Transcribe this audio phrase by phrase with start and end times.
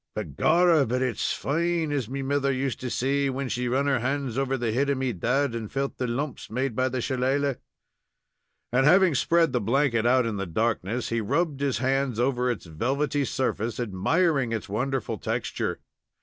[0.17, 0.87] Begorrah!
[0.87, 4.57] but its fine, as me mither used to say when she run her hands over
[4.57, 7.57] the head of me dad, and felt the lumps made by the shillelah."
[8.73, 12.49] And, having spread the blanket out in the dark ness, he rubbed his hands over
[12.49, 15.77] its velvety surface, admiring its wonderful texture.